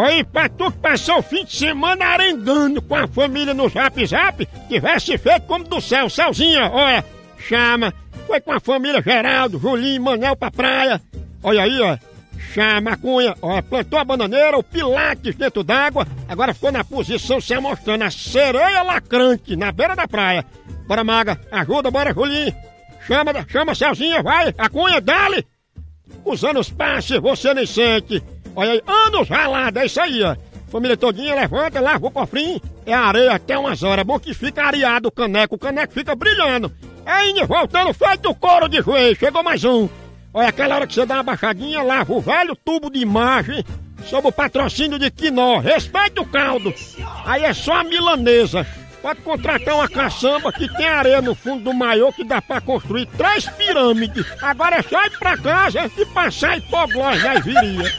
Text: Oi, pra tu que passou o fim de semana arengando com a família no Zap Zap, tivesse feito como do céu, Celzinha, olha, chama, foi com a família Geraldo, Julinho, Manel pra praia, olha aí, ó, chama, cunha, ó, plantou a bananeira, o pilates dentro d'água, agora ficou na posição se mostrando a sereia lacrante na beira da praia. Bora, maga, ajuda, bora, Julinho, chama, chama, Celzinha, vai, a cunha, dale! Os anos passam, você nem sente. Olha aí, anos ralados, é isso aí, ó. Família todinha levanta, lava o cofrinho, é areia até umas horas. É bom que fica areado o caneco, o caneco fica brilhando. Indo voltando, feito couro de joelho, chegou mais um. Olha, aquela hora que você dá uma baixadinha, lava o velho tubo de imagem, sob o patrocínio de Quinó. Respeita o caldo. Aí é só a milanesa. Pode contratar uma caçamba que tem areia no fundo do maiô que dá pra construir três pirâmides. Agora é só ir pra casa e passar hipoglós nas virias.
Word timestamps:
Oi, 0.00 0.22
pra 0.22 0.48
tu 0.48 0.70
que 0.70 0.78
passou 0.78 1.18
o 1.18 1.22
fim 1.22 1.44
de 1.44 1.56
semana 1.56 2.06
arengando 2.06 2.80
com 2.80 2.94
a 2.94 3.08
família 3.08 3.52
no 3.52 3.68
Zap 3.68 4.06
Zap, 4.06 4.46
tivesse 4.68 5.18
feito 5.18 5.42
como 5.48 5.64
do 5.64 5.80
céu, 5.80 6.08
Celzinha, 6.08 6.70
olha, 6.70 7.04
chama, 7.36 7.92
foi 8.24 8.40
com 8.40 8.52
a 8.52 8.60
família 8.60 9.02
Geraldo, 9.02 9.58
Julinho, 9.58 10.00
Manel 10.00 10.36
pra 10.36 10.52
praia, 10.52 11.02
olha 11.42 11.64
aí, 11.64 11.80
ó, 11.80 11.98
chama, 12.54 12.96
cunha, 12.96 13.34
ó, 13.42 13.60
plantou 13.60 13.98
a 13.98 14.04
bananeira, 14.04 14.56
o 14.56 14.62
pilates 14.62 15.34
dentro 15.34 15.64
d'água, 15.64 16.06
agora 16.28 16.54
ficou 16.54 16.70
na 16.70 16.84
posição 16.84 17.40
se 17.40 17.58
mostrando 17.58 18.04
a 18.04 18.10
sereia 18.12 18.84
lacrante 18.84 19.56
na 19.56 19.72
beira 19.72 19.96
da 19.96 20.06
praia. 20.06 20.46
Bora, 20.86 21.02
maga, 21.02 21.40
ajuda, 21.50 21.90
bora, 21.90 22.14
Julinho, 22.14 22.54
chama, 23.04 23.32
chama, 23.48 23.74
Celzinha, 23.74 24.22
vai, 24.22 24.54
a 24.56 24.68
cunha, 24.68 25.00
dale! 25.00 25.44
Os 26.24 26.44
anos 26.44 26.70
passam, 26.70 27.20
você 27.20 27.54
nem 27.54 27.66
sente. 27.66 28.22
Olha 28.58 28.72
aí, 28.72 28.82
anos 29.06 29.28
ralados, 29.28 29.80
é 29.80 29.86
isso 29.86 30.00
aí, 30.00 30.20
ó. 30.20 30.34
Família 30.68 30.96
todinha 30.96 31.32
levanta, 31.32 31.80
lava 31.80 32.08
o 32.08 32.10
cofrinho, 32.10 32.60
é 32.84 32.92
areia 32.92 33.34
até 33.34 33.56
umas 33.56 33.84
horas. 33.84 34.00
É 34.00 34.04
bom 34.04 34.18
que 34.18 34.34
fica 34.34 34.64
areado 34.64 35.06
o 35.06 35.12
caneco, 35.12 35.54
o 35.54 35.58
caneco 35.58 35.92
fica 35.92 36.16
brilhando. 36.16 36.72
Indo 37.30 37.46
voltando, 37.46 37.94
feito 37.94 38.34
couro 38.34 38.68
de 38.68 38.82
joelho, 38.82 39.14
chegou 39.16 39.44
mais 39.44 39.62
um. 39.62 39.88
Olha, 40.34 40.48
aquela 40.48 40.74
hora 40.74 40.88
que 40.88 40.94
você 40.94 41.06
dá 41.06 41.14
uma 41.14 41.22
baixadinha, 41.22 41.84
lava 41.84 42.12
o 42.12 42.20
velho 42.20 42.56
tubo 42.56 42.90
de 42.90 42.98
imagem, 42.98 43.64
sob 44.04 44.26
o 44.26 44.32
patrocínio 44.32 44.98
de 44.98 45.08
Quinó. 45.08 45.60
Respeita 45.60 46.20
o 46.20 46.26
caldo. 46.26 46.74
Aí 47.24 47.44
é 47.44 47.54
só 47.54 47.74
a 47.74 47.84
milanesa. 47.84 48.66
Pode 49.02 49.20
contratar 49.20 49.74
uma 49.74 49.88
caçamba 49.88 50.52
que 50.52 50.68
tem 50.76 50.88
areia 50.88 51.22
no 51.22 51.34
fundo 51.34 51.64
do 51.64 51.72
maiô 51.72 52.12
que 52.12 52.24
dá 52.24 52.42
pra 52.42 52.60
construir 52.60 53.06
três 53.06 53.46
pirâmides. 53.50 54.26
Agora 54.42 54.76
é 54.76 54.82
só 54.82 55.04
ir 55.04 55.18
pra 55.18 55.36
casa 55.36 55.90
e 55.96 56.06
passar 56.06 56.58
hipoglós 56.58 57.22
nas 57.22 57.44
virias. 57.44 57.96